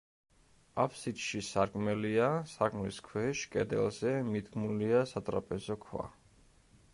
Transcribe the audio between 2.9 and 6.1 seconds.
ქვეშ, კედელზე, მიდგმულია სატრაპეზო ქვა.